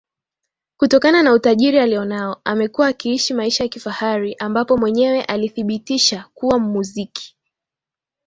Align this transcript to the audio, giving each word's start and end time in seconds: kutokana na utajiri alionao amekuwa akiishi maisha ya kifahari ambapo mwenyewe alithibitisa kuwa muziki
kutokana 0.77 1.23
na 1.23 1.33
utajiri 1.33 1.79
alionao 1.79 2.41
amekuwa 2.43 2.87
akiishi 2.87 3.33
maisha 3.33 3.63
ya 3.63 3.67
kifahari 3.69 4.35
ambapo 4.39 4.77
mwenyewe 4.77 5.23
alithibitisa 5.23 6.25
kuwa 6.33 6.59
muziki 6.59 7.37